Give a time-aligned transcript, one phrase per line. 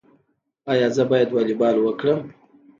[0.71, 2.19] ایا زه باید والیبال وکړم؟